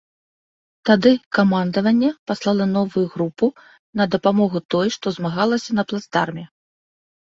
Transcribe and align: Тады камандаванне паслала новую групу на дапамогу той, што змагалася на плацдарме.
Тады 0.89 1.11
камандаванне 1.37 2.09
паслала 2.31 2.65
новую 2.77 3.03
групу 3.17 3.45
на 4.01 4.11
дапамогу 4.15 4.59
той, 4.75 4.87
што 4.97 5.07
змагалася 5.17 5.69
на 5.81 5.91
плацдарме. 5.93 6.45